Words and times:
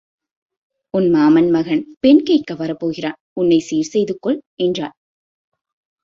உன் 0.93 1.09
மாமன் 1.09 1.49
மகன் 1.49 1.83
பெண் 1.99 2.21
கேட்க 2.23 2.55
வரப் 2.55 2.79
போகிறான் 2.79 3.17
உன்னைச் 3.33 3.65
சீர் 3.67 3.91
செய்து 3.91 4.19
கொள் 4.19 4.39
என்றாள். 4.55 4.95